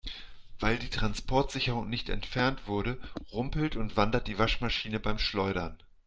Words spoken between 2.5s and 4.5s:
wurde, rumpelt und wandert die